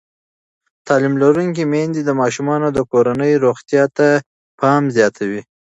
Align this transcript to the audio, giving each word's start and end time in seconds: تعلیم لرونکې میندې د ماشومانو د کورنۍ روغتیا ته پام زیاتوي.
تعلیم 0.87 1.15
لرونکې 1.23 1.63
میندې 1.73 2.01
د 2.05 2.11
ماشومانو 2.21 2.67
د 2.71 2.79
کورنۍ 2.91 3.33
روغتیا 3.45 3.83
ته 3.97 4.07
پام 4.59 4.83
زیاتوي. 4.97 5.41